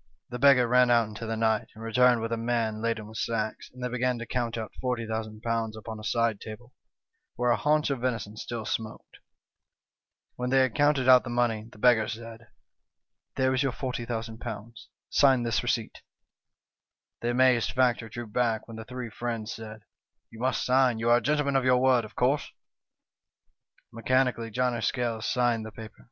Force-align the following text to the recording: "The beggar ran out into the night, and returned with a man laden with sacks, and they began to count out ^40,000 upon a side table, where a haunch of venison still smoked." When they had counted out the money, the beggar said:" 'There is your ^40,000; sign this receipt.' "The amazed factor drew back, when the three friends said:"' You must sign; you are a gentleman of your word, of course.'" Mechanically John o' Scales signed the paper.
"The 0.32 0.40
beggar 0.40 0.66
ran 0.66 0.90
out 0.90 1.06
into 1.06 1.26
the 1.26 1.36
night, 1.36 1.68
and 1.76 1.84
returned 1.84 2.20
with 2.20 2.32
a 2.32 2.36
man 2.36 2.82
laden 2.82 3.06
with 3.06 3.18
sacks, 3.18 3.70
and 3.72 3.80
they 3.84 3.88
began 3.88 4.18
to 4.18 4.26
count 4.26 4.58
out 4.58 4.72
^40,000 4.82 5.76
upon 5.78 6.00
a 6.00 6.02
side 6.02 6.40
table, 6.40 6.74
where 7.36 7.52
a 7.52 7.56
haunch 7.56 7.88
of 7.88 8.00
venison 8.00 8.36
still 8.36 8.64
smoked." 8.64 9.18
When 10.34 10.50
they 10.50 10.58
had 10.58 10.74
counted 10.74 11.08
out 11.08 11.22
the 11.22 11.30
money, 11.30 11.68
the 11.70 11.78
beggar 11.78 12.08
said:" 12.08 12.48
'There 13.36 13.54
is 13.54 13.62
your 13.62 13.70
^40,000; 13.70 14.72
sign 15.08 15.44
this 15.44 15.62
receipt.' 15.62 16.02
"The 17.20 17.30
amazed 17.30 17.70
factor 17.70 18.08
drew 18.08 18.26
back, 18.26 18.66
when 18.66 18.76
the 18.76 18.84
three 18.84 19.08
friends 19.08 19.52
said:"' 19.54 19.82
You 20.32 20.40
must 20.40 20.64
sign; 20.66 20.98
you 20.98 21.10
are 21.10 21.18
a 21.18 21.22
gentleman 21.22 21.54
of 21.54 21.64
your 21.64 21.78
word, 21.80 22.04
of 22.04 22.16
course.'" 22.16 22.50
Mechanically 23.92 24.50
John 24.50 24.74
o' 24.74 24.80
Scales 24.80 25.26
signed 25.26 25.64
the 25.64 25.70
paper. 25.70 26.10